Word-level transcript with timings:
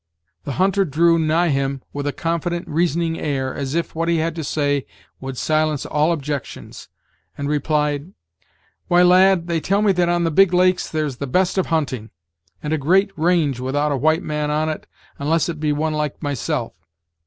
The 0.45 0.53
hunter 0.53 0.83
drew 0.83 1.19
nigh 1.19 1.49
him 1.49 1.83
with 1.93 2.07
a 2.07 2.11
confident, 2.11 2.67
reasoning 2.67 3.19
air, 3.19 3.53
as 3.53 3.75
If 3.75 3.93
what 3.93 4.09
he 4.09 4.17
had 4.17 4.33
to 4.33 4.43
say 4.43 4.87
would 5.19 5.37
silence 5.37 5.85
all 5.85 6.11
objections, 6.11 6.89
and 7.37 7.47
replied: 7.47 8.11
"Why, 8.87 9.03
lad, 9.03 9.45
they 9.45 9.59
tell 9.59 9.83
me 9.83 9.91
that 9.91 10.09
on 10.09 10.23
the 10.23 10.31
big 10.31 10.53
lakes 10.55 10.89
there's 10.89 11.17
the 11.17 11.27
best 11.27 11.59
of 11.59 11.67
hunting, 11.67 12.09
and 12.63 12.73
a 12.73 12.79
great 12.79 13.11
range 13.15 13.59
without 13.59 13.91
a 13.91 13.95
white 13.95 14.23
man 14.23 14.49
on 14.49 14.69
it 14.69 14.87
unless 15.19 15.49
it 15.49 15.57
may 15.57 15.67
be 15.67 15.71
one 15.71 15.93
like 15.93 16.19
myself. 16.23 16.73